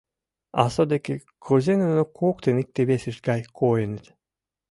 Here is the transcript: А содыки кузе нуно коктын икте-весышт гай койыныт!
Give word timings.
А 0.61 0.63
содыки 0.73 1.15
кузе 1.43 1.73
нуно 1.81 2.01
коктын 2.17 2.55
икте-весышт 2.61 3.19
гай 3.29 3.41
койыныт! 3.57 4.05